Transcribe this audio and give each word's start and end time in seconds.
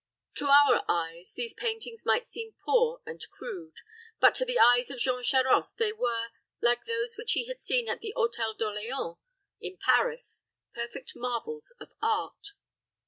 To 0.37 0.47
our 0.47 0.83
eyes 0.89 1.35
these 1.35 1.53
paintings 1.53 2.07
might 2.07 2.25
seem 2.25 2.53
poor 2.65 3.03
and 3.05 3.21
crude; 3.29 3.75
but 4.19 4.33
to 4.33 4.45
the 4.45 4.57
eyes 4.57 4.89
of 4.89 4.97
Jean 4.97 5.21
Charost 5.21 5.77
they 5.77 5.93
were, 5.93 6.29
like 6.59 6.85
those 6.85 7.17
which 7.19 7.33
he 7.33 7.45
had 7.45 7.59
seen 7.59 7.87
at 7.87 7.99
the 7.99 8.11
Hôtel 8.17 8.57
d'Orleans, 8.57 9.17
in 9.59 9.77
Paris, 9.77 10.43
perfect 10.73 11.11
marvels 11.15 11.71
of 11.79 11.91
art. 12.01 12.53